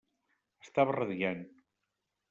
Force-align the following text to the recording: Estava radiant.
Estava 0.67 0.97
radiant. 0.97 1.47